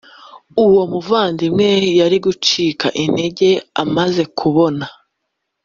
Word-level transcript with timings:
uwo 0.65 0.81
muvandimwe 0.91 1.69
yari 1.99 2.17
gucika 2.25 2.87
intege 3.03 3.49
amaze 3.83 4.21
kubona 4.37 4.85